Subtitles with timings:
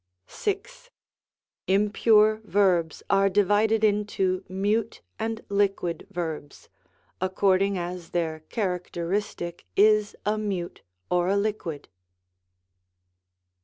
[0.25, 0.89] 6.
[1.67, 6.69] Impure verbs are divided into Mute and Liquid verbs,
[7.21, 11.87] according as their characteristic is a Mute or a Liquid.